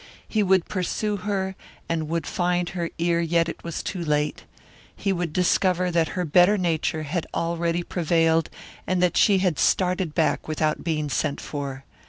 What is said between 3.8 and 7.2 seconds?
too late. He would discover that her better nature